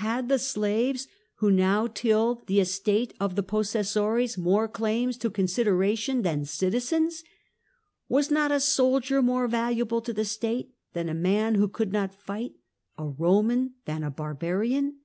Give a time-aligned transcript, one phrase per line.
[0.00, 1.08] Had the slaves
[1.40, 7.22] who now tilled the estate of the possessor cs more claims to consideration than citizens?
[8.08, 12.14] Was not a soldier more valuable to the state than a man who could not
[12.14, 12.52] fight,
[12.96, 15.00] a Roman than a barbarian?